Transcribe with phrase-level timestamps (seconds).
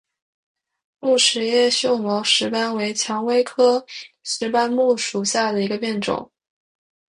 [0.97, 3.85] 木齿叶锈毛石斑为蔷薇科
[4.23, 6.31] 石斑木属下的一个变种。